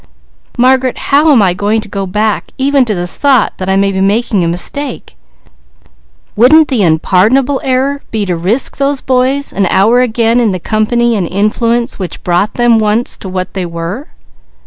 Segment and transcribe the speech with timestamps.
[0.57, 4.43] Margaret, how am I going back even to the thought that I may be making
[4.43, 5.15] a mistake?
[6.35, 11.15] Wouldn't the unpardonable error be to again risk those boys an hour in the company
[11.15, 14.07] and influence which brought them once to what they were?"